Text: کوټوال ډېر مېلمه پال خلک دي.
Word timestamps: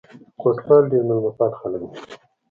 کوټوال 0.41 0.83
ډېر 0.91 1.03
مېلمه 1.07 1.31
پال 1.37 1.51
خلک 1.59 1.81
دي. 1.89 1.97